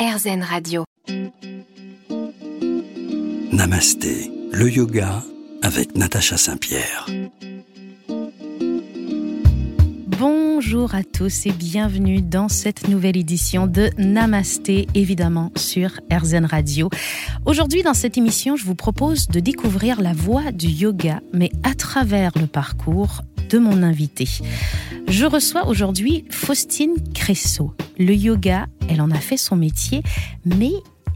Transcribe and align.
RZN 0.00 0.42
Radio. 0.42 0.84
Namasté, 3.52 4.32
le 4.50 4.70
yoga 4.70 5.22
avec 5.60 5.94
Natacha 5.94 6.38
Saint-Pierre. 6.38 7.06
Bonjour 10.06 10.94
à 10.94 11.02
tous 11.04 11.44
et 11.44 11.52
bienvenue 11.52 12.22
dans 12.22 12.48
cette 12.48 12.88
nouvelle 12.88 13.18
édition 13.18 13.66
de 13.66 13.90
Namasté, 13.98 14.86
évidemment 14.94 15.52
sur 15.54 15.90
RZN 16.10 16.46
Radio. 16.46 16.88
Aujourd'hui, 17.44 17.82
dans 17.82 17.92
cette 17.92 18.16
émission, 18.16 18.56
je 18.56 18.64
vous 18.64 18.74
propose 18.74 19.28
de 19.28 19.38
découvrir 19.38 20.00
la 20.00 20.14
voie 20.14 20.50
du 20.50 20.68
yoga, 20.68 21.20
mais 21.34 21.50
à 21.62 21.74
travers 21.74 22.32
le 22.40 22.46
parcours 22.46 23.20
de 23.50 23.58
mon 23.58 23.82
invité. 23.82 24.26
Je 25.08 25.26
reçois 25.26 25.66
aujourd'hui 25.66 26.24
Faustine 26.30 26.94
Cressot. 27.12 27.74
Le 28.00 28.14
yoga, 28.14 28.66
elle 28.88 29.02
en 29.02 29.10
a 29.10 29.18
fait 29.18 29.36
son 29.36 29.56
métier, 29.56 30.02
mais 30.46 30.70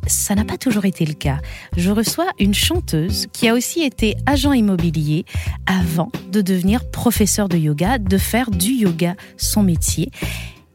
ça 0.06 0.34
n'a 0.34 0.44
pas 0.44 0.58
toujours 0.58 0.84
été 0.84 1.06
le 1.06 1.14
cas. 1.14 1.38
Je 1.78 1.90
reçois 1.90 2.26
une 2.38 2.52
chanteuse 2.52 3.26
qui 3.32 3.48
a 3.48 3.54
aussi 3.54 3.82
été 3.82 4.16
agent 4.26 4.52
immobilier 4.52 5.24
avant 5.64 6.12
de 6.30 6.42
devenir 6.42 6.90
professeur 6.90 7.48
de 7.48 7.56
yoga, 7.56 7.96
de 7.96 8.18
faire 8.18 8.50
du 8.50 8.72
yoga 8.72 9.14
son 9.38 9.62
métier. 9.62 10.10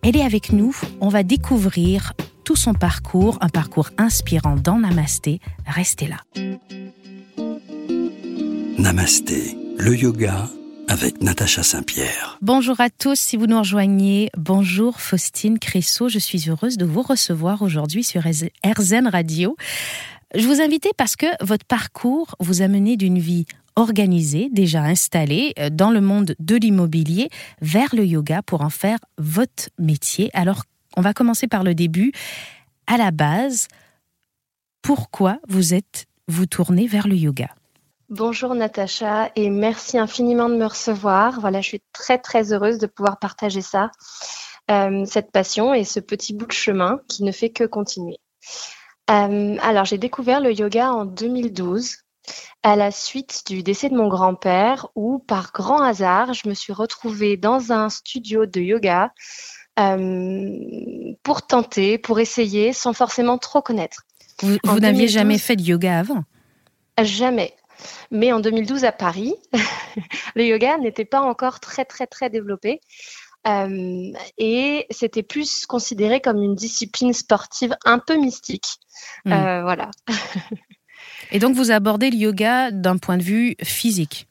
Elle 0.02 0.18
est 0.18 0.24
avec 0.24 0.52
nous, 0.52 0.76
on 1.00 1.10
va 1.10 1.22
découvrir 1.22 2.14
tout 2.44 2.56
son 2.56 2.74
parcours, 2.74 3.38
un 3.42 3.50
parcours 3.50 3.92
inspirant 4.00 4.56
dans 4.56 4.80
Namasté. 4.80 5.40
Restez 5.68 6.08
là. 6.08 6.18
Namasté, 8.80 9.56
le 9.78 9.96
yoga 9.96 10.50
avec 10.90 11.22
Natacha 11.22 11.62
Saint-Pierre. 11.62 12.40
Bonjour 12.42 12.82
à 12.82 12.90
tous, 12.90 13.20
si 13.20 13.38
vous 13.38 13.46
nous 13.46 13.60
rejoignez, 13.60 14.32
bonjour 14.36 15.00
Faustine 15.00 15.60
Cressot, 15.60 16.10
je 16.10 16.18
suis 16.18 16.50
heureuse 16.50 16.78
de 16.78 16.86
vous 16.86 17.04
recevoir 17.04 17.62
aujourd'hui 17.62 18.04
sur 18.04 18.24
RZN 18.24 19.08
Radio. 19.08 19.56
Je 20.34 20.48
vous 20.48 20.62
invitais 20.62 20.90
parce 20.98 21.16
que 21.16 21.28
votre 21.46 21.66
parcours 21.66 22.36
vous 22.40 22.64
a 22.64 22.68
mené 22.68 22.98
d'une 22.98 23.20
vie 23.20 23.46
organisée, 23.76 24.50
déjà 24.52 24.82
installée 24.82 25.54
euh, 25.60 25.70
dans 25.70 25.92
le 25.92 26.02
monde 26.02 26.36
de 26.40 26.56
l'immobilier, 26.56 27.30
vers 27.62 27.96
le 27.96 28.06
yoga 28.06 28.42
pour 28.42 28.62
en 28.62 28.72
faire 28.72 28.98
votre 29.20 29.70
métier. 29.78 30.32
Alors, 30.34 30.64
on 30.98 31.02
va 31.02 31.14
commencer 31.14 31.48
par 31.48 31.64
le 31.64 31.76
début. 31.76 32.12
À 32.88 32.98
la 32.98 33.12
base, 33.12 33.68
pourquoi 34.82 35.38
vous 35.48 35.76
êtes 35.76 36.08
vous 36.28 36.48
tournez 36.48 36.88
vers 36.88 37.08
le 37.08 37.16
yoga? 37.16 37.50
Bonjour 38.10 38.56
Natacha 38.56 39.30
et 39.36 39.52
merci 39.52 40.00
infiniment 40.00 40.50
de 40.50 40.56
me 40.56 40.66
recevoir. 40.66 41.40
Voilà, 41.40 41.62
je 41.62 41.68
suis 41.68 41.84
très 41.94 42.18
très 42.18 42.52
heureuse 42.52 42.80
de 42.80 42.88
pouvoir 42.88 43.20
partager 43.20 43.62
ça, 43.62 43.92
euh, 44.72 45.06
cette 45.06 45.32
passion 45.32 45.76
et 45.76 45.84
ce 45.84 46.00
petit 46.00 46.34
bout 46.34 46.48
de 46.48 46.52
chemin 46.52 47.02
qui 47.08 47.24
ne 47.24 47.32
fait 47.32 47.52
que 47.52 47.66
continuer. 47.66 48.18
Euh, 49.12 49.58
alors 49.62 49.86
j'ai 49.86 50.00
découvert 50.00 50.42
le 50.42 50.52
yoga 50.52 50.92
en 50.92 51.06
2012 51.06 51.98
à 52.64 52.76
la 52.76 52.90
suite 52.90 53.44
du 53.46 53.62
décès 53.62 53.90
de 53.90 53.96
mon 53.96 54.08
grand-père 54.08 54.88
où 54.96 55.20
par 55.20 55.52
grand 55.54 55.84
hasard 55.84 56.34
je 56.34 56.50
me 56.50 56.56
suis 56.56 56.74
retrouvée 56.74 57.38
dans 57.38 57.72
un 57.72 57.90
studio 57.90 58.48
de 58.48 58.60
yoga 58.60 59.14
euh, 59.80 61.14
pour 61.22 61.46
tenter, 61.46 62.00
pour 62.00 62.20
essayer 62.20 62.74
sans 62.74 62.94
forcément 62.94 63.38
trop 63.38 63.62
connaître. 63.62 64.02
Vous, 64.42 64.58
vous 64.64 64.80
n'aviez 64.80 65.08
jamais 65.08 65.38
fait 65.38 65.56
de 65.56 65.62
yoga 65.62 66.00
avant? 66.00 66.24
Jamais. 67.04 67.54
Mais 68.12 68.32
en 68.32 68.40
2012 68.40 68.86
à 68.86 68.92
Paris, 68.92 69.36
le 70.36 70.46
yoga 70.46 70.78
n'était 70.78 71.06
pas 71.06 71.22
encore 71.22 71.60
très 71.60 71.86
très 71.86 72.08
très 72.08 72.30
développé. 72.30 72.82
Euh, 73.48 74.12
et 74.38 74.86
c'était 74.90 75.24
plus 75.24 75.66
considéré 75.66 76.20
comme 76.20 76.42
une 76.42 76.56
discipline 76.56 77.14
sportive 77.14 77.76
un 77.86 78.00
peu 78.00 78.18
mystique. 78.18 78.80
Hmm. 79.26 79.32
Euh, 79.32 79.62
voilà. 79.64 79.92
et 81.32 81.40
donc 81.40 81.56
vous 81.56 81.72
abordez 81.72 82.10
le 82.10 82.18
yoga 82.18 82.72
d'un 82.72 82.98
point 82.98 83.18
de 83.18 83.24
vue 83.24 83.56
physique 83.64 84.28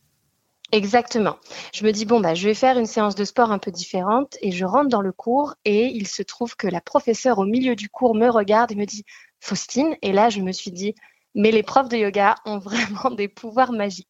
Exactement. 0.71 1.37
Je 1.73 1.83
me 1.85 1.93
dis, 1.93 2.05
bon, 2.05 2.21
bah, 2.21 2.35
je 2.35 2.47
vais 2.47 2.53
faire 2.53 2.79
une 2.79 2.85
séance 2.85 3.15
de 3.15 3.25
sport 3.25 3.53
un 3.53 3.59
peu 3.59 3.71
différente 3.71 4.37
et 4.43 4.53
je 4.53 4.67
rentre 4.67 4.91
dans 4.91 5.01
le 5.01 5.13
cours 5.13 5.55
et 5.65 5.87
il 5.87 6.07
se 6.07 6.23
trouve 6.23 6.57
que 6.57 6.67
la 6.67 6.83
professeure 6.83 7.39
au 7.39 7.47
milieu 7.47 7.75
du 7.75 7.89
cours 7.89 8.15
me 8.15 8.29
regarde 8.29 8.71
et 8.71 8.75
me 8.75 8.85
dit, 8.85 9.05
Faustine, 9.41 9.97
et 10.03 10.13
là 10.13 10.29
je 10.29 10.41
me 10.41 10.53
suis 10.53 10.71
dit, 10.71 10.95
mais 11.35 11.51
les 11.51 11.63
profs 11.63 11.89
de 11.89 11.97
yoga 11.97 12.37
ont 12.45 12.59
vraiment 12.59 13.11
des 13.11 13.29
pouvoirs 13.29 13.73
magiques. 13.73 14.09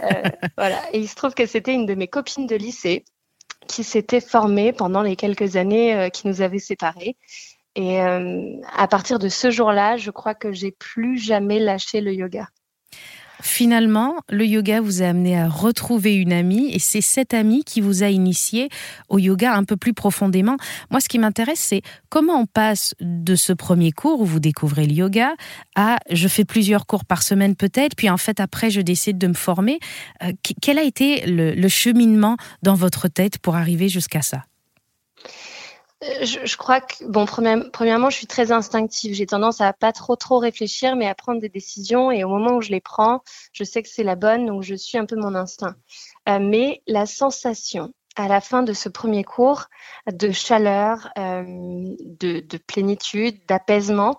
Euh, 0.00 0.22
voilà. 0.56 0.80
Et 0.92 1.00
il 1.00 1.08
se 1.08 1.14
trouve 1.14 1.34
que 1.34 1.46
c'était 1.46 1.74
une 1.74 1.86
de 1.86 1.94
mes 1.94 2.08
copines 2.08 2.46
de 2.46 2.56
lycée 2.56 3.04
qui 3.66 3.84
s'était 3.84 4.20
formée 4.20 4.72
pendant 4.72 5.02
les 5.02 5.16
quelques 5.16 5.56
années 5.56 5.94
euh, 5.94 6.08
qui 6.08 6.26
nous 6.26 6.40
avaient 6.40 6.58
séparés. 6.58 7.16
Et 7.74 8.00
euh, 8.00 8.56
à 8.76 8.88
partir 8.88 9.18
de 9.18 9.28
ce 9.28 9.50
jour-là, 9.50 9.96
je 9.96 10.10
crois 10.10 10.34
que 10.34 10.52
j'ai 10.52 10.72
plus 10.72 11.18
jamais 11.18 11.60
lâché 11.60 12.00
le 12.00 12.12
yoga. 12.12 12.48
Finalement, 13.40 14.16
le 14.28 14.44
yoga 14.44 14.80
vous 14.80 15.02
a 15.02 15.06
amené 15.06 15.38
à 15.38 15.48
retrouver 15.48 16.16
une 16.16 16.32
amie 16.32 16.70
et 16.72 16.78
c'est 16.78 17.00
cette 17.00 17.34
amie 17.34 17.64
qui 17.64 17.80
vous 17.80 18.02
a 18.02 18.08
initié 18.08 18.68
au 19.08 19.18
yoga 19.18 19.54
un 19.54 19.64
peu 19.64 19.76
plus 19.76 19.94
profondément. 19.94 20.56
Moi, 20.90 21.00
ce 21.00 21.08
qui 21.08 21.18
m'intéresse, 21.18 21.60
c'est 21.60 21.82
comment 22.08 22.40
on 22.40 22.46
passe 22.46 22.94
de 23.00 23.36
ce 23.36 23.52
premier 23.52 23.92
cours 23.92 24.20
où 24.20 24.24
vous 24.24 24.40
découvrez 24.40 24.86
le 24.86 24.92
yoga 24.92 25.34
à 25.76 25.98
je 26.10 26.26
fais 26.28 26.44
plusieurs 26.44 26.86
cours 26.86 27.04
par 27.04 27.22
semaine 27.22 27.54
peut-être, 27.54 27.94
puis 27.96 28.10
en 28.10 28.16
fait 28.16 28.40
après 28.40 28.70
je 28.70 28.80
décide 28.80 29.18
de 29.18 29.28
me 29.28 29.34
former. 29.34 29.78
Euh, 30.22 30.32
quel 30.60 30.78
a 30.78 30.82
été 30.82 31.24
le 31.26 31.68
cheminement 31.68 32.36
dans 32.62 32.74
votre 32.74 33.08
tête 33.08 33.38
pour 33.38 33.56
arriver 33.56 33.88
jusqu'à 33.88 34.22
ça? 34.22 34.44
Euh, 36.04 36.24
je, 36.24 36.56
crois 36.56 36.80
que, 36.80 37.04
bon, 37.04 37.26
premièrement, 37.26 38.10
je 38.10 38.16
suis 38.16 38.26
très 38.26 38.52
instinctive. 38.52 39.14
J'ai 39.14 39.26
tendance 39.26 39.60
à 39.60 39.72
pas 39.72 39.92
trop, 39.92 40.16
trop 40.16 40.38
réfléchir, 40.38 40.96
mais 40.96 41.08
à 41.08 41.14
prendre 41.14 41.40
des 41.40 41.48
décisions. 41.48 42.10
Et 42.10 42.24
au 42.24 42.28
moment 42.28 42.56
où 42.56 42.60
je 42.60 42.70
les 42.70 42.80
prends, 42.80 43.22
je 43.52 43.64
sais 43.64 43.82
que 43.82 43.88
c'est 43.88 44.04
la 44.04 44.14
bonne, 44.14 44.46
donc 44.46 44.62
je 44.62 44.74
suis 44.74 44.98
un 44.98 45.06
peu 45.06 45.16
mon 45.16 45.34
instinct. 45.34 45.74
Euh, 46.28 46.38
mais 46.40 46.82
la 46.86 47.06
sensation 47.06 47.92
à 48.16 48.28
la 48.28 48.40
fin 48.40 48.62
de 48.62 48.72
ce 48.72 48.88
premier 48.88 49.22
cours 49.22 49.66
de 50.12 50.30
chaleur, 50.32 51.08
euh, 51.18 51.44
de, 51.46 52.40
de, 52.40 52.58
plénitude, 52.58 53.40
d'apaisement 53.46 54.18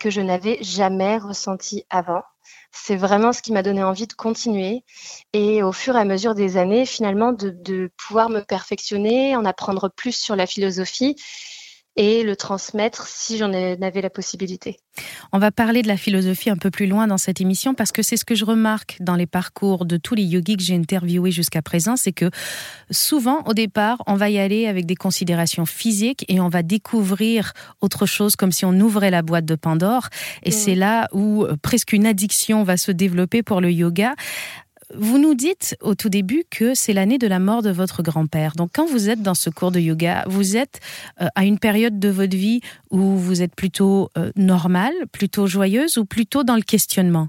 que 0.00 0.10
je 0.10 0.20
n'avais 0.20 0.58
jamais 0.60 1.16
ressenti 1.16 1.86
avant 1.88 2.22
c'est 2.72 2.96
vraiment 2.96 3.32
ce 3.32 3.42
qui 3.42 3.52
m'a 3.52 3.62
donné 3.62 3.82
envie 3.84 4.06
de 4.06 4.12
continuer. 4.14 4.82
Et 5.32 5.62
au 5.62 5.72
fur 5.72 5.96
et 5.96 6.00
à 6.00 6.04
mesure 6.04 6.34
des 6.34 6.56
années, 6.56 6.86
finalement, 6.86 7.32
de, 7.32 7.90
pouvoir 7.96 8.30
me 8.30 8.40
perfectionner, 8.40 9.36
en 9.36 9.44
apprendre 9.44 9.90
plus 9.94 10.16
sur 10.16 10.36
la 10.36 10.46
philosophie 10.46 11.16
et 11.96 12.22
le 12.22 12.36
transmettre 12.36 13.06
si 13.06 13.36
j'en 13.36 13.52
avais 13.52 14.00
la 14.00 14.10
possibilité. 14.10 14.78
On 15.32 15.38
va 15.38 15.50
parler 15.50 15.82
de 15.82 15.88
la 15.88 15.96
philosophie 15.96 16.50
un 16.50 16.56
peu 16.56 16.70
plus 16.70 16.86
loin 16.86 17.06
dans 17.06 17.18
cette 17.18 17.40
émission 17.40 17.74
parce 17.74 17.92
que 17.92 18.02
c'est 18.02 18.16
ce 18.16 18.24
que 18.24 18.34
je 18.34 18.44
remarque 18.44 18.96
dans 19.00 19.14
les 19.14 19.26
parcours 19.26 19.84
de 19.84 19.96
tous 19.96 20.14
les 20.14 20.22
yogis 20.22 20.56
que 20.56 20.62
j'ai 20.62 20.74
interviewés 20.74 21.30
jusqu'à 21.30 21.60
présent, 21.60 21.96
c'est 21.96 22.12
que 22.12 22.30
souvent 22.90 23.42
au 23.44 23.54
départ 23.54 24.02
on 24.06 24.14
va 24.14 24.30
y 24.30 24.38
aller 24.38 24.66
avec 24.66 24.86
des 24.86 24.96
considérations 24.96 25.66
physiques 25.66 26.24
et 26.28 26.40
on 26.40 26.48
va 26.48 26.62
découvrir 26.62 27.52
autre 27.80 28.06
chose 28.06 28.36
comme 28.36 28.52
si 28.52 28.64
on 28.64 28.78
ouvrait 28.80 29.10
la 29.10 29.22
boîte 29.22 29.44
de 29.44 29.54
Pandore 29.54 30.08
et 30.42 30.50
mmh. 30.50 30.52
c'est 30.52 30.74
là 30.74 31.08
où 31.12 31.44
euh, 31.44 31.56
presque 31.60 31.92
une 31.92 32.06
addiction 32.06 32.62
va 32.64 32.76
se 32.76 32.92
développer 32.92 33.42
pour 33.42 33.60
le 33.60 33.70
yoga. 33.70 34.14
Vous 34.94 35.18
nous 35.18 35.34
dites 35.34 35.76
au 35.80 35.94
tout 35.94 36.08
début 36.08 36.44
que 36.50 36.74
c'est 36.74 36.92
l'année 36.92 37.18
de 37.18 37.26
la 37.26 37.38
mort 37.38 37.62
de 37.62 37.70
votre 37.70 38.02
grand-père. 38.02 38.52
Donc 38.56 38.70
quand 38.74 38.86
vous 38.86 39.08
êtes 39.08 39.22
dans 39.22 39.34
ce 39.34 39.50
cours 39.50 39.70
de 39.70 39.80
yoga, 39.80 40.24
vous 40.26 40.56
êtes 40.56 40.80
euh, 41.20 41.26
à 41.34 41.44
une 41.44 41.58
période 41.58 41.98
de 41.98 42.08
votre 42.08 42.36
vie 42.36 42.60
où 42.90 43.16
vous 43.16 43.42
êtes 43.42 43.54
plutôt 43.54 44.10
euh, 44.18 44.32
normale, 44.36 44.94
plutôt 45.12 45.46
joyeuse 45.46 45.98
ou 45.98 46.04
plutôt 46.04 46.44
dans 46.44 46.56
le 46.56 46.62
questionnement? 46.62 47.28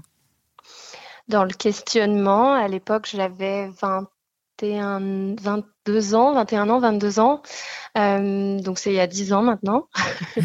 Dans 1.28 1.44
le 1.44 1.52
questionnement, 1.52 2.52
à 2.52 2.68
l'époque, 2.68 3.08
j'avais 3.10 3.70
21, 3.80 5.36
22 5.40 6.14
ans, 6.14 6.34
21 6.34 6.68
ans, 6.68 6.80
22 6.80 7.18
ans. 7.18 7.42
Euh, 7.96 8.58
donc 8.60 8.78
c'est 8.78 8.90
il 8.90 8.96
y 8.96 9.00
a 9.00 9.06
10 9.06 9.32
ans 9.32 9.42
maintenant. 9.42 9.88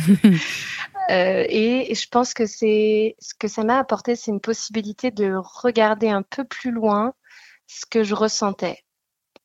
Euh, 1.10 1.44
et 1.50 1.96
je 1.96 2.08
pense 2.08 2.36
que 2.36 2.46
c'est 2.46 3.16
ce 3.20 3.34
que 3.34 3.48
ça 3.48 3.64
m'a 3.64 3.80
apporté, 3.80 4.16
c'est 4.16 4.30
une 4.30 4.40
possibilité 4.40 5.10
de 5.10 5.34
regarder 5.36 6.10
un 6.10 6.22
peu 6.22 6.44
plus 6.44 6.70
loin 6.72 7.14
ce 7.70 7.86
que 7.86 8.04
je 8.04 8.16
ressentais 8.16 8.84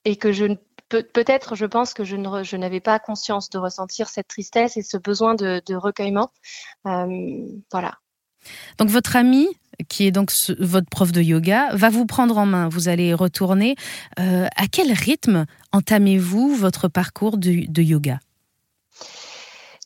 et 0.05 0.17
que 0.17 0.33
je 0.33 0.47
peut-être, 0.89 1.57
je 1.57 1.67
pense 1.67 1.93
que 1.93 2.05
je, 2.05 2.17
je 2.43 2.57
n'avais 2.57 2.81
pas 2.81 2.99
conscience 2.99 3.51
de 3.51 3.59
ressentir 3.59 4.09
cette 4.09 4.29
tristesse 4.29 4.77
et 4.77 4.83
ce 4.83 4.97
besoin 4.97 5.35
de, 5.35 5.75
recueillement. 5.75 6.31
Euh, 6.87 7.47
voilà. 7.73 7.95
Donc 8.79 8.91
votre 8.91 9.17
ami, 9.17 9.49
qui 9.89 10.07
est 10.07 10.13
donc 10.13 10.31
votre 10.59 10.89
prof 10.89 11.11
de 11.11 11.21
yoga, 11.21 11.75
va 11.75 11.89
vous 11.89 12.07
prendre 12.07 12.39
en 12.39 12.47
main. 12.47 12.69
Vous 12.69 12.89
allez 12.89 13.13
retourner. 13.13 13.75
Euh, 14.21 14.47
à 14.57 14.67
quel 14.71 14.93
rythme 14.93 15.47
entamez-vous 15.73 16.55
votre 16.55 16.89
parcours 16.89 17.39
de 17.39 17.83
yoga? 17.83 18.21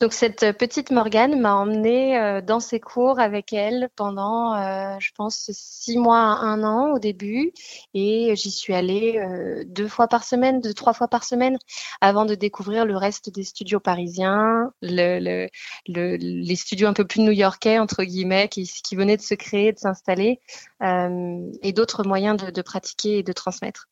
Donc 0.00 0.12
cette 0.12 0.56
petite 0.56 0.92
Morgane 0.92 1.40
m'a 1.40 1.54
emmenée 1.54 2.16
euh, 2.16 2.40
dans 2.40 2.60
ses 2.60 2.78
cours 2.78 3.18
avec 3.18 3.52
elle 3.52 3.88
pendant, 3.96 4.54
euh, 4.54 4.96
je 5.00 5.10
pense, 5.16 5.50
six 5.52 5.98
mois 5.98 6.20
à 6.20 6.44
un 6.44 6.62
an 6.62 6.92
au 6.92 7.00
début, 7.00 7.52
et 7.94 8.36
j'y 8.36 8.52
suis 8.52 8.74
allée 8.74 9.18
euh, 9.18 9.64
deux 9.66 9.88
fois 9.88 10.06
par 10.06 10.22
semaine, 10.22 10.60
deux 10.60 10.72
trois 10.72 10.92
fois 10.92 11.08
par 11.08 11.24
semaine, 11.24 11.58
avant 12.00 12.26
de 12.26 12.36
découvrir 12.36 12.84
le 12.84 12.96
reste 12.96 13.30
des 13.30 13.42
studios 13.42 13.80
parisiens, 13.80 14.72
le, 14.82 15.48
le, 15.88 16.16
les 16.16 16.56
studios 16.56 16.86
un 16.86 16.92
peu 16.92 17.04
plus 17.04 17.22
new-yorkais 17.22 17.80
entre 17.80 18.04
guillemets 18.04 18.48
qui, 18.48 18.70
qui 18.84 18.94
venaient 18.94 19.16
de 19.16 19.22
se 19.22 19.34
créer, 19.34 19.72
de 19.72 19.78
s'installer, 19.78 20.40
et 20.80 21.72
d'autres 21.72 22.04
moyens 22.04 22.36
de 22.36 22.62
pratiquer 22.62 23.18
et 23.18 23.22
de 23.24 23.32
transmettre. 23.32 23.88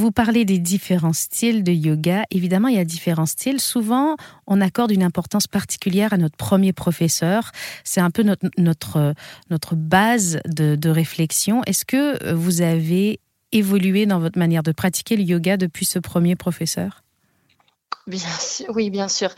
Vous 0.00 0.12
parlez 0.12 0.46
des 0.46 0.58
différents 0.58 1.12
styles 1.12 1.62
de 1.62 1.72
yoga. 1.72 2.24
Évidemment, 2.30 2.68
il 2.68 2.76
y 2.76 2.78
a 2.78 2.86
différents 2.86 3.26
styles. 3.26 3.60
Souvent, 3.60 4.16
on 4.46 4.62
accorde 4.62 4.92
une 4.92 5.02
importance 5.02 5.46
particulière 5.46 6.14
à 6.14 6.16
notre 6.16 6.38
premier 6.38 6.72
professeur. 6.72 7.52
C'est 7.84 8.00
un 8.00 8.10
peu 8.10 8.22
notre, 8.22 8.48
notre, 8.56 9.12
notre 9.50 9.74
base 9.74 10.40
de, 10.46 10.74
de 10.74 10.88
réflexion. 10.88 11.62
Est-ce 11.66 11.84
que 11.84 12.32
vous 12.32 12.62
avez 12.62 13.20
évolué 13.52 14.06
dans 14.06 14.20
votre 14.20 14.38
manière 14.38 14.62
de 14.62 14.72
pratiquer 14.72 15.16
le 15.16 15.22
yoga 15.22 15.58
depuis 15.58 15.84
ce 15.84 15.98
premier 15.98 16.34
professeur? 16.34 17.04
Bien 18.06 18.38
sûr, 18.40 18.68
oui, 18.74 18.88
bien 18.88 19.08
sûr. 19.08 19.28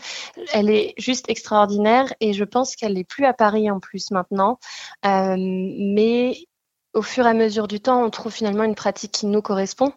Elle 0.53 0.69
est 0.69 0.93
juste 0.97 1.25
extraordinaire 1.27 2.13
et 2.21 2.31
je 2.31 2.45
pense 2.45 2.77
qu'elle 2.77 2.93
n'est 2.93 3.03
plus 3.03 3.25
à 3.25 3.33
Paris 3.33 3.69
en 3.69 3.81
plus 3.81 4.11
maintenant. 4.11 4.59
Euh, 5.05 5.35
mais 5.37 6.37
au 6.93 7.01
fur 7.01 7.25
et 7.25 7.29
à 7.29 7.33
mesure 7.33 7.67
du 7.67 7.79
temps, 7.79 8.03
on 8.03 8.09
trouve 8.09 8.31
finalement 8.31 8.63
une 8.63 8.75
pratique 8.75 9.11
qui 9.11 9.25
nous 9.25 9.41
correspond. 9.41 9.93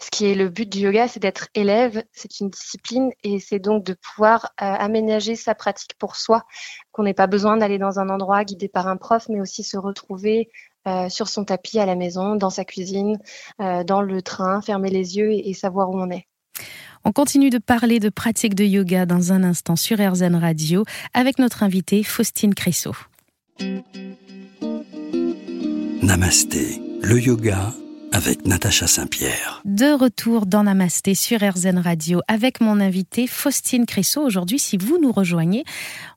Ce 0.00 0.08
qui 0.10 0.24
est 0.24 0.34
le 0.34 0.48
but 0.48 0.68
du 0.68 0.80
yoga, 0.80 1.06
c'est 1.08 1.20
d'être 1.20 1.48
élève, 1.54 2.02
c'est 2.12 2.40
une 2.40 2.48
discipline 2.48 3.10
et 3.22 3.38
c'est 3.38 3.58
donc 3.58 3.84
de 3.84 3.94
pouvoir 3.94 4.46
euh, 4.62 4.64
aménager 4.64 5.36
sa 5.36 5.54
pratique 5.54 5.94
pour 5.98 6.16
soi, 6.16 6.44
qu'on 6.92 7.02
n'ait 7.02 7.14
pas 7.14 7.26
besoin 7.26 7.58
d'aller 7.58 7.78
dans 7.78 7.98
un 7.98 8.08
endroit 8.08 8.44
guidé 8.44 8.68
par 8.68 8.88
un 8.88 8.96
prof, 8.96 9.26
mais 9.28 9.40
aussi 9.40 9.62
se 9.62 9.76
retrouver 9.76 10.48
euh, 10.88 11.10
sur 11.10 11.28
son 11.28 11.44
tapis 11.44 11.78
à 11.78 11.84
la 11.84 11.96
maison, 11.96 12.36
dans 12.36 12.48
sa 12.48 12.64
cuisine, 12.64 13.18
euh, 13.60 13.84
dans 13.84 14.00
le 14.00 14.22
train, 14.22 14.62
fermer 14.62 14.88
les 14.88 15.18
yeux 15.18 15.32
et, 15.32 15.50
et 15.50 15.54
savoir 15.54 15.90
où 15.90 16.00
on 16.00 16.10
est. 16.10 16.26
On 17.04 17.12
continue 17.12 17.50
de 17.50 17.58
parler 17.58 17.98
de 17.98 18.08
pratique 18.08 18.54
de 18.54 18.64
yoga 18.64 19.04
dans 19.04 19.32
un 19.32 19.44
instant 19.44 19.76
sur 19.76 19.98
RZN 19.98 20.36
Radio 20.36 20.84
avec 21.12 21.38
notre 21.38 21.62
invitée 21.62 22.02
Faustine 22.02 22.54
Cressot. 22.54 22.94
Namasté, 26.02 26.80
le 27.02 27.20
yoga 27.20 27.74
avec 28.12 28.46
Natacha 28.46 28.86
Saint-Pierre. 28.86 29.60
De 29.66 29.92
retour 29.92 30.46
dans 30.46 30.64
Namasté 30.64 31.14
sur 31.14 31.40
RZN 31.42 31.78
Radio 31.78 32.22
avec 32.26 32.62
mon 32.62 32.80
invité 32.80 33.26
Faustine 33.26 33.84
Cressot. 33.84 34.22
Aujourd'hui, 34.22 34.58
si 34.58 34.78
vous 34.78 34.98
nous 34.98 35.12
rejoignez, 35.12 35.62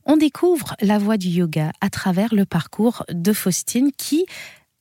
on 0.05 0.15
découvre 0.15 0.75
la 0.81 0.99
voie 0.99 1.17
du 1.17 1.27
yoga 1.27 1.73
à 1.81 1.89
travers 1.89 2.33
le 2.33 2.45
parcours 2.45 3.03
de 3.11 3.33
Faustine 3.33 3.91
qui 3.97 4.25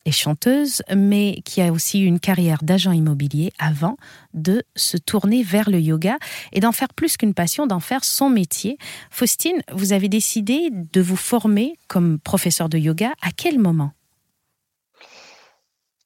est 0.04 0.12
chanteuse, 0.12 0.82
mais 0.94 1.42
qui 1.44 1.62
a 1.62 1.72
aussi 1.72 2.00
une 2.00 2.20
carrière 2.20 2.62
d'agent 2.62 2.92
immobilier 2.92 3.52
avant 3.58 3.96
de 4.34 4.62
se 4.76 4.96
tourner 4.96 5.42
vers 5.42 5.68
le 5.68 5.80
yoga 5.80 6.16
et 6.52 6.60
d'en 6.60 6.72
faire 6.72 6.94
plus 6.94 7.16
qu'une 7.16 7.34
passion, 7.34 7.66
d'en 7.66 7.80
faire 7.80 8.04
son 8.04 8.30
métier. 8.30 8.78
Faustine, 9.10 9.62
vous 9.72 9.92
avez 9.92 10.08
décidé 10.08 10.70
de 10.70 11.00
vous 11.00 11.16
former 11.16 11.74
comme 11.88 12.20
professeur 12.20 12.68
de 12.68 12.78
yoga. 12.78 13.12
À 13.20 13.32
quel 13.36 13.58
moment? 13.58 13.92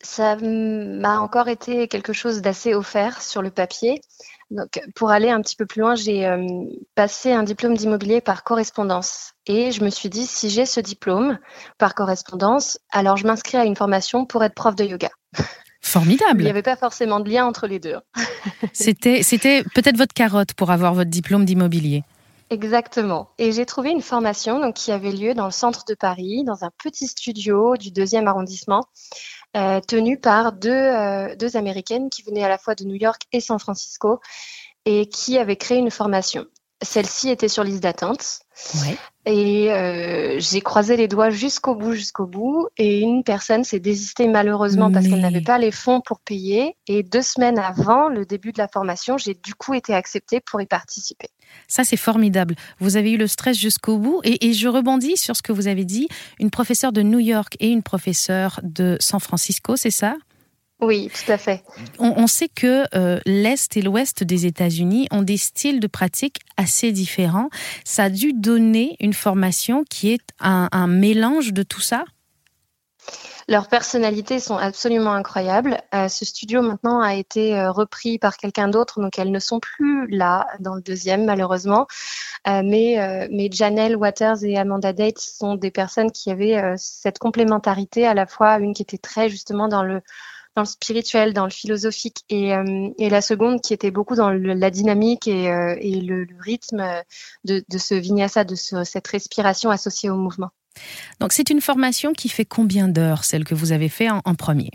Ça 0.02 0.36
m'a 0.36 1.20
encore 1.20 1.48
été 1.48 1.88
quelque 1.88 2.12
chose 2.12 2.42
d'assez 2.42 2.74
offert 2.74 3.22
sur 3.22 3.42
le 3.42 3.50
papier. 3.50 4.00
Donc, 4.50 4.80
pour 4.94 5.10
aller 5.10 5.28
un 5.30 5.40
petit 5.40 5.56
peu 5.56 5.66
plus 5.66 5.80
loin, 5.80 5.96
j'ai 5.96 6.24
euh, 6.26 6.46
passé 6.94 7.32
un 7.32 7.42
diplôme 7.42 7.76
d'immobilier 7.76 8.20
par 8.20 8.44
correspondance. 8.44 9.32
Et 9.46 9.72
je 9.72 9.82
me 9.82 9.90
suis 9.90 10.08
dit, 10.08 10.24
si 10.24 10.50
j'ai 10.50 10.66
ce 10.66 10.78
diplôme 10.78 11.38
par 11.78 11.94
correspondance, 11.94 12.78
alors 12.92 13.16
je 13.16 13.26
m'inscris 13.26 13.58
à 13.58 13.64
une 13.64 13.74
formation 13.74 14.24
pour 14.24 14.44
être 14.44 14.54
prof 14.54 14.76
de 14.76 14.84
yoga. 14.84 15.10
Formidable. 15.80 16.40
Il 16.40 16.44
n'y 16.44 16.50
avait 16.50 16.62
pas 16.62 16.76
forcément 16.76 17.20
de 17.20 17.28
lien 17.28 17.44
entre 17.44 17.66
les 17.66 17.80
deux. 17.80 17.96
c'était, 18.72 19.22
c'était 19.22 19.64
peut-être 19.74 19.96
votre 19.96 20.14
carotte 20.14 20.52
pour 20.54 20.70
avoir 20.70 20.94
votre 20.94 21.10
diplôme 21.10 21.44
d'immobilier. 21.44 22.04
Exactement. 22.50 23.30
Et 23.38 23.50
j'ai 23.50 23.66
trouvé 23.66 23.90
une 23.90 24.02
formation 24.02 24.60
donc, 24.60 24.74
qui 24.74 24.92
avait 24.92 25.10
lieu 25.10 25.34
dans 25.34 25.46
le 25.46 25.50
centre 25.50 25.84
de 25.88 25.94
Paris, 25.94 26.44
dans 26.44 26.64
un 26.64 26.70
petit 26.82 27.08
studio 27.08 27.76
du 27.76 27.90
deuxième 27.90 28.28
arrondissement, 28.28 28.84
euh, 29.56 29.80
tenue 29.80 30.18
par 30.18 30.52
deux, 30.52 30.70
euh, 30.70 31.34
deux 31.36 31.56
Américaines 31.56 32.10
qui 32.10 32.22
venaient 32.22 32.44
à 32.44 32.48
la 32.48 32.58
fois 32.58 32.74
de 32.74 32.84
New 32.84 32.96
York 32.96 33.22
et 33.32 33.40
San 33.40 33.58
Francisco 33.58 34.20
et 34.84 35.08
qui 35.08 35.38
avaient 35.38 35.56
créé 35.56 35.78
une 35.78 35.90
formation. 35.90 36.46
Celle-ci 36.82 37.30
était 37.30 37.48
sur 37.48 37.64
liste 37.64 37.82
d'attente. 37.82 38.40
Ouais. 38.82 38.96
Et 39.24 39.72
euh, 39.72 40.38
j'ai 40.38 40.60
croisé 40.60 40.96
les 40.96 41.08
doigts 41.08 41.30
jusqu'au 41.30 41.74
bout, 41.74 41.94
jusqu'au 41.94 42.26
bout. 42.26 42.68
Et 42.76 43.00
une 43.00 43.24
personne 43.24 43.64
s'est 43.64 43.80
désistée 43.80 44.28
malheureusement 44.28 44.92
parce 44.92 45.06
qu'elle 45.06 45.20
n'avait 45.20 45.40
pas 45.40 45.58
les 45.58 45.72
fonds 45.72 46.00
pour 46.00 46.20
payer. 46.20 46.76
Et 46.86 47.02
deux 47.02 47.22
semaines 47.22 47.58
avant 47.58 48.08
le 48.08 48.26
début 48.26 48.52
de 48.52 48.58
la 48.58 48.68
formation, 48.68 49.16
j'ai 49.16 49.34
du 49.34 49.54
coup 49.54 49.74
été 49.74 49.94
acceptée 49.94 50.40
pour 50.40 50.60
y 50.60 50.66
participer. 50.66 51.28
Ça, 51.66 51.82
c'est 51.82 51.96
formidable. 51.96 52.56
Vous 52.78 52.96
avez 52.96 53.12
eu 53.12 53.16
le 53.16 53.26
stress 53.26 53.58
jusqu'au 53.58 53.98
bout. 53.98 54.20
Et, 54.24 54.46
et, 54.46 54.52
je 54.52 54.68
rebondis 54.68 55.16
sur 55.16 55.34
ce 55.34 55.42
que 55.42 55.52
vous 55.52 55.68
avez 55.68 55.84
dit. 55.84 56.08
Une 56.38 56.50
professeure 56.50 56.92
de 56.92 57.02
New 57.02 57.20
York 57.20 57.56
et 57.58 57.68
une 57.68 57.82
professeure 57.82 58.60
de 58.62 58.96
San 59.00 59.20
Francisco, 59.20 59.76
c'est 59.76 59.90
ça? 59.90 60.16
Oui, 60.80 61.10
tout 61.14 61.32
à 61.32 61.38
fait. 61.38 61.64
On, 61.98 62.12
on 62.16 62.26
sait 62.26 62.48
que 62.48 62.84
euh, 62.94 63.18
l'Est 63.24 63.76
et 63.78 63.82
l'Ouest 63.82 64.24
des 64.24 64.44
États-Unis 64.44 65.08
ont 65.10 65.22
des 65.22 65.38
styles 65.38 65.80
de 65.80 65.86
pratique 65.86 66.40
assez 66.58 66.92
différents. 66.92 67.48
Ça 67.84 68.04
a 68.04 68.10
dû 68.10 68.34
donner 68.34 68.96
une 69.00 69.14
formation 69.14 69.84
qui 69.88 70.12
est 70.12 70.22
un, 70.38 70.68
un 70.72 70.86
mélange 70.86 71.54
de 71.54 71.62
tout 71.62 71.80
ça? 71.80 72.04
Leurs 73.48 73.68
personnalités 73.68 74.40
sont 74.40 74.56
absolument 74.56 75.12
incroyables. 75.12 75.80
Euh, 75.94 76.08
ce 76.08 76.24
studio 76.24 76.62
maintenant 76.62 77.00
a 77.00 77.14
été 77.14 77.56
euh, 77.56 77.70
repris 77.70 78.18
par 78.18 78.36
quelqu'un 78.36 78.66
d'autre, 78.68 79.00
donc 79.00 79.18
elles 79.18 79.30
ne 79.30 79.38
sont 79.38 79.60
plus 79.60 80.08
là 80.08 80.46
dans 80.58 80.74
le 80.74 80.82
deuxième 80.82 81.24
malheureusement. 81.24 81.86
Euh, 82.48 82.62
mais, 82.64 83.28
mais 83.30 83.48
Janelle 83.50 83.96
Waters 83.96 84.44
et 84.44 84.58
Amanda 84.58 84.92
Date 84.92 85.18
sont 85.18 85.54
des 85.54 85.70
personnes 85.70 86.12
qui 86.12 86.30
avaient 86.30 86.74
cette 86.76 87.18
complémentarité 87.18 88.06
à 88.06 88.14
la 88.14 88.26
fois 88.26 88.58
une 88.58 88.74
qui 88.74 88.82
était 88.82 88.98
très 88.98 89.28
justement 89.28 89.68
dans 89.68 89.82
le 89.82 90.00
dans 90.56 90.62
le 90.62 90.66
spirituel, 90.66 91.32
dans 91.34 91.44
le 91.44 91.50
philosophique, 91.50 92.24
et, 92.30 92.54
euh, 92.54 92.88
la 92.98 93.20
seconde 93.20 93.60
qui 93.60 93.74
était 93.74 93.90
beaucoup 93.90 94.16
dans 94.16 94.30
la 94.30 94.70
dynamique 94.70 95.28
et, 95.28 95.50
euh, 95.50 95.76
le, 95.80 96.26
rythme 96.40 96.82
de, 97.44 97.62
de 97.68 97.78
ce 97.78 97.94
vinyasa, 97.94 98.44
de 98.44 98.54
ce, 98.54 98.82
cette 98.84 99.06
respiration 99.06 99.70
associée 99.70 100.10
au 100.10 100.16
mouvement. 100.16 100.50
Donc 101.20 101.32
c'est 101.32 101.50
une 101.50 101.60
formation 101.60 102.12
qui 102.12 102.28
fait 102.28 102.44
combien 102.44 102.88
d'heures, 102.88 103.24
celle 103.24 103.44
que 103.44 103.54
vous 103.54 103.72
avez 103.72 103.88
fait 103.88 104.10
en, 104.10 104.20
en 104.24 104.34
premier? 104.34 104.70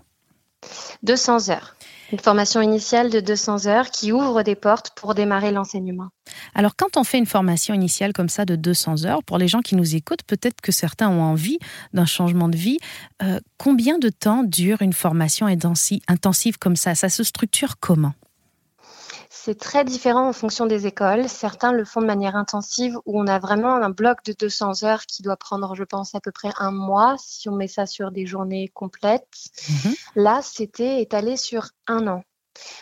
200 1.04 1.50
heures. 1.50 1.76
Une 2.12 2.20
formation 2.20 2.62
initiale 2.62 3.10
de 3.10 3.22
200 3.22 3.68
heures 3.68 3.90
qui 3.90 4.12
ouvre 4.12 4.44
des 4.44 4.56
portes 4.56 4.92
pour 4.96 5.16
démarrer 5.16 5.52
l'enseignement. 5.52 6.10
Alors 6.54 6.76
quand 6.76 6.98
on 6.98 7.04
fait 7.04 7.18
une 7.18 7.26
formation 7.26 7.74
initiale 7.74 8.12
comme 8.12 8.28
ça 8.28 8.44
de 8.44 8.56
200 8.56 9.06
heures, 9.06 9.24
pour 9.24 9.38
les 9.38 9.48
gens 9.48 9.62
qui 9.62 9.76
nous 9.76 9.96
écoutent, 9.96 10.24
peut-être 10.24 10.60
que 10.62 10.72
certains 10.72 11.10
ont 11.10 11.22
envie 11.22 11.60
d'un 11.94 12.06
changement 12.06 12.50
de 12.50 12.58
vie. 12.58 12.80
Euh, 13.24 13.40
combien 13.58 13.98
de 13.98 14.10
temps 14.10 14.44
dure 14.44 14.82
une 14.82 14.94
formation 14.94 15.48
intensive 15.48 16.58
comme 16.58 16.76
ça? 16.76 16.96
Ça 16.96 17.10
se 17.10 17.24
structure 17.24 17.80
comment? 17.80 18.14
C'est 19.44 19.58
très 19.58 19.84
différent 19.84 20.30
en 20.30 20.34
fonction 20.34 20.68
des 20.68 20.86
écoles. 20.86 21.28
Certains 21.28 21.72
le 21.72 21.84
font 21.84 22.02
de 22.02 22.06
manière 22.06 22.36
intensive 22.36 22.96
où 23.06 23.20
on 23.20 23.26
a 23.26 23.40
vraiment 23.40 23.74
un 23.74 23.90
bloc 23.90 24.24
de 24.24 24.34
200 24.34 24.84
heures 24.84 25.08
qui 25.08 25.24
doit 25.24 25.36
prendre, 25.36 25.74
je 25.74 25.84
pense, 25.84 26.14
à 26.14 26.20
peu 26.20 26.32
près 26.32 26.52
un 26.60 26.72
mois 26.72 27.16
si 27.18 27.50
on 27.50 27.56
met 27.56 27.68
ça 27.68 27.88
sur 27.88 28.12
des 28.12 28.28
journées 28.28 28.68
complètes. 28.68 29.28
Mmh. 29.68 29.90
Là, 30.16 30.42
c'était 30.44 31.02
étalé 31.02 31.38
sur 31.38 31.70
un 31.88 32.08
an. 32.08 32.24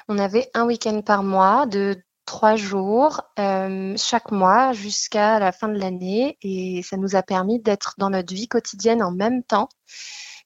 On 0.09 0.17
avait 0.17 0.49
un 0.53 0.65
week-end 0.65 1.01
par 1.01 1.23
mois 1.23 1.65
de 1.65 1.95
trois 2.25 2.57
jours 2.57 3.21
euh, 3.39 3.95
chaque 3.97 4.31
mois 4.31 4.73
jusqu'à 4.73 5.39
la 5.39 5.53
fin 5.53 5.69
de 5.69 5.79
l'année 5.79 6.37
et 6.41 6.83
ça 6.83 6.97
nous 6.97 7.15
a 7.15 7.23
permis 7.23 7.61
d'être 7.61 7.95
dans 7.97 8.09
notre 8.09 8.33
vie 8.33 8.47
quotidienne 8.47 9.01
en 9.01 9.11
même 9.11 9.43
temps 9.43 9.69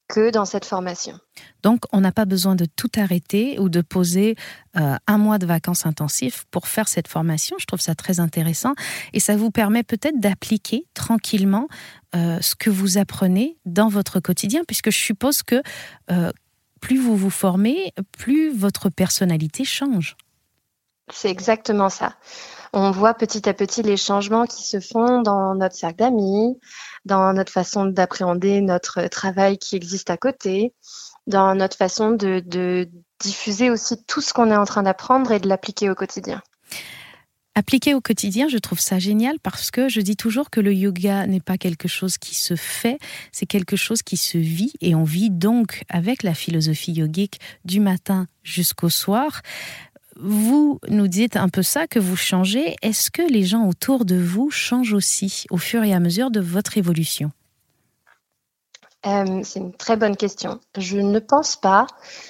que 0.08 0.32
dans 0.32 0.46
cette 0.46 0.66
formation. 0.66 1.18
Donc, 1.62 1.82
on 1.92 2.02
n'a 2.02 2.12
pas 2.12 2.26
besoin 2.26 2.56
de 2.56 2.66
tout 2.66 2.92
arrêter 2.98 3.58
ou 3.60 3.70
de 3.70 3.82
poser 3.82 4.36
euh, 4.78 4.96
un 5.08 5.18
mois 5.18 5.38
de 5.38 5.46
vacances 5.46 5.86
intensives 5.86 6.46
pour 6.52 6.68
faire 6.68 6.88
cette 6.88 7.08
formation. 7.08 7.56
Je 7.60 7.66
trouve 7.66 7.82
ça 7.82 7.96
très 7.96 8.20
intéressant 8.20 8.74
et 9.14 9.20
ça 9.20 9.36
vous 9.36 9.52
permet 9.52 9.84
peut-être 9.84 10.20
d'appliquer 10.20 10.86
tranquillement 10.94 11.68
euh, 12.16 12.40
ce 12.42 12.56
que 12.56 12.70
vous 12.70 12.98
apprenez 12.98 13.58
dans 13.66 13.88
votre 13.88 14.20
quotidien, 14.20 14.62
puisque 14.68 14.92
je 14.92 15.00
suppose 15.00 15.42
que 15.42 15.62
euh, 16.12 16.32
plus 16.82 17.00
vous 17.00 17.16
vous 17.16 17.30
formez, 17.30 17.94
plus 18.18 18.54
votre 18.54 18.90
personnalité 18.90 19.64
change. 19.64 20.18
C'est 21.12 21.30
exactement 21.30 21.90
ça. 21.90 22.16
On 22.72 22.90
voit 22.92 23.14
petit 23.14 23.48
à 23.48 23.54
petit 23.54 23.84
les 23.84 23.98
changements 23.98 24.46
qui 24.46 24.64
se 24.64 24.80
font 24.80 25.22
dans 25.22 25.54
notre 25.54 25.76
cercle 25.76 25.98
d'amis, 25.98 26.58
dans 27.06 27.34
notre 27.34 27.52
façon 27.52 27.86
d'appréhender 27.86 28.62
notre 28.62 29.08
travail 29.08 29.58
qui 29.60 29.76
existe 29.76 30.10
à 30.10 30.18
côté, 30.18 30.74
dans 31.28 31.54
notre 31.56 31.78
façon 31.78 32.12
de, 32.12 32.90
diffuser 33.20 33.70
aussi 33.70 34.04
tout 34.06 34.22
ce 34.22 34.34
qu'on 34.34 34.52
est 34.52 34.56
en 34.56 34.66
train 34.66 34.84
d'apprendre 34.84 35.32
et 35.32 35.40
de 35.40 35.48
l'appliquer 35.48 35.90
au 35.90 35.96
quotidien. 35.96 36.42
Appliqué 37.56 37.94
au 37.94 38.02
quotidien, 38.02 38.48
je 38.48 38.58
trouve 38.58 38.80
ça 38.80 38.98
génial 38.98 39.40
parce 39.40 39.70
que 39.70 39.88
je 39.88 40.02
dis 40.02 40.18
toujours 40.18 40.50
que 40.50 40.60
le 40.60 40.74
yoga 40.74 41.28
n'est 41.28 41.40
pas 41.40 41.58
quelque 41.58 41.88
chose 41.88 42.18
qui 42.18 42.34
se 42.34 42.56
fait, 42.56 42.98
c'est 43.32 43.46
quelque 43.46 43.76
chose 43.76 44.02
qui 44.02 44.18
se 44.18 44.40
vit 44.40 44.74
et 44.82 44.96
on 44.96 45.04
vit 45.04 45.30
donc 45.30 45.84
avec 45.88 46.24
la 46.24 46.34
philosophie 46.34 46.94
yogique 46.94 47.40
du 47.64 47.80
matin 47.80 48.26
jusqu'au 48.42 48.90
soir. 48.90 49.42
Vous 50.16 50.80
nous 50.90 51.08
dites 51.08 51.38
un 51.38 51.50
peu 51.50 51.64
ça, 51.64 51.88
que 51.88 52.00
vous 52.00 52.16
changez. 52.16 52.76
Est-ce 52.82 53.10
que 53.10 53.22
les 53.22 53.44
gens 53.44 53.68
autour 53.68 54.06
de 54.06 54.16
vous 54.16 54.52
changent 54.52 54.94
aussi 54.94 55.46
au 55.50 55.58
fur 55.58 55.84
et 55.84 55.94
à 55.94 56.00
mesure 56.00 56.32
de 56.32 56.40
votre 56.40 56.78
évolution? 56.78 57.32
Euh, 59.06 59.42
c'est 59.44 59.60
une 59.60 59.74
très 59.74 59.98
bonne 59.98 60.16
question. 60.16 60.62
Je 60.78 60.98
ne 60.98 61.20
pense 61.20 61.58
pas. 61.58 61.88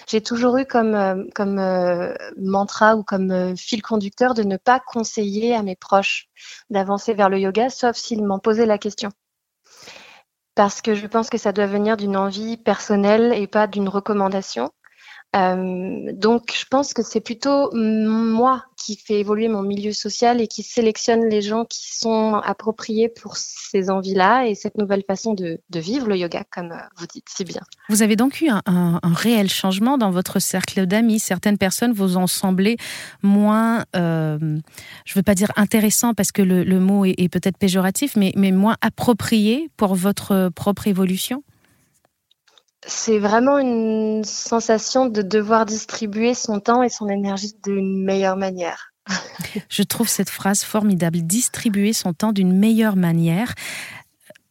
J'ai 0.07 0.21
toujours 0.21 0.57
eu 0.57 0.65
comme, 0.65 0.95
euh, 0.95 1.23
euh, 1.39 2.15
mantra 2.37 2.95
ou 2.95 3.03
comme 3.03 3.55
fil 3.55 3.81
conducteur 3.83 4.33
de 4.33 4.43
ne 4.43 4.57
pas 4.57 4.79
conseiller 4.79 5.53
à 5.53 5.61
mes 5.61 5.75
proches 5.75 6.29
d'avancer 6.71 7.13
vers 7.13 7.29
le 7.29 7.39
yoga, 7.39 7.69
sauf 7.69 7.95
s'ils 7.95 8.23
m'en 8.25 8.39
posaient 8.39 8.65
la 8.65 8.79
question. 8.79 9.09
Parce 10.55 10.81
que 10.81 10.95
je 10.95 11.05
pense 11.05 11.29
que 11.29 11.37
ça 11.37 11.51
doit 11.51 11.67
venir 11.67 11.97
d'une 11.97 12.17
envie 12.17 12.57
personnelle 12.57 13.33
et 13.33 13.47
pas 13.47 13.67
d'une 13.67 13.89
recommandation. 13.89 14.71
Euh, 15.35 16.11
donc, 16.13 16.53
je 16.57 16.65
pense 16.69 16.93
que 16.93 17.01
c'est 17.01 17.19
plutôt 17.19 17.71
moi 17.73 18.65
qui 18.77 18.97
fais 18.97 19.19
évoluer 19.19 19.47
mon 19.47 19.63
milieu 19.63 19.93
social 19.93 20.41
et 20.41 20.47
qui 20.47 20.61
sélectionne 20.61 21.27
les 21.27 21.41
gens 21.41 21.65
qui 21.65 21.97
sont 21.97 22.35
appropriés 22.35 23.09
pour 23.09 23.37
ces 23.37 23.89
envies-là 23.89 24.45
et 24.45 24.55
cette 24.55 24.77
nouvelle 24.77 25.03
façon 25.07 25.33
de, 25.33 25.59
vivre 25.73 26.07
le 26.07 26.17
yoga, 26.17 26.43
comme 26.51 26.71
euh, 26.71 26.77
vous 26.97 27.07
dites 27.07 27.25
si 27.29 27.43
bien. 27.45 27.61
Vous 27.89 28.03
avez 28.03 28.15
donc 28.15 28.41
eu 28.41 28.49
un, 28.49 28.99
réel 29.03 29.49
changement 29.49 29.97
dans 29.97 30.11
votre 30.11 30.39
cercle 30.39 30.85
d'amis. 30.85 31.19
Certaines 31.19 31.57
personnes 31.57 31.93
vous 31.93 32.17
ont 32.17 32.27
semblé 32.27 32.77
moins, 33.21 33.85
euh, 33.95 34.37
je 35.05 35.13
ne 35.13 35.15
veux 35.15 35.23
pas 35.23 35.35
dire 35.35 35.51
intéressant 35.55 36.13
parce 36.13 36.31
que 36.31 36.41
le, 36.41 36.79
mot 36.79 37.05
est, 37.05 37.29
peut-être 37.29 37.57
péjoratif, 37.57 38.15
mais, 38.15 38.33
mais 38.35 38.51
moins 38.51 38.75
approprié 38.81 39.69
pour 39.77 39.95
votre 39.95 40.49
propre 40.49 40.87
évolution? 40.87 41.43
C'est 42.85 43.19
vraiment 43.19 43.57
une 43.59 44.23
sensation 44.23 45.05
de 45.05 45.21
devoir 45.21 45.65
distribuer 45.65 46.33
son 46.33 46.59
temps 46.59 46.83
et 46.83 46.89
son 46.89 47.09
énergie 47.09 47.53
d'une 47.63 48.03
meilleure 48.03 48.37
manière. 48.37 48.93
Je 49.69 49.83
trouve 49.83 50.07
cette 50.07 50.29
phrase 50.29 50.63
formidable, 50.63 51.21
distribuer 51.21 51.93
son 51.93 52.13
temps 52.13 52.31
d'une 52.31 52.57
meilleure 52.57 52.95
manière. 52.95 53.53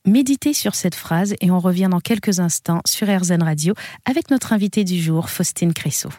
Méditez 0.04 0.52
sur 0.52 0.74
cette 0.74 0.94
phrase 0.94 1.34
et 1.40 1.50
on 1.50 1.60
revient 1.60 1.88
dans 1.90 2.00
quelques 2.00 2.40
instants 2.40 2.80
sur 2.86 3.08
RZN 3.08 3.42
Radio 3.42 3.74
avec 4.04 4.30
notre 4.30 4.52
invité 4.52 4.84
du 4.84 5.00
jour, 5.00 5.30
Faustine 5.30 5.72
Cressot. 5.72 6.10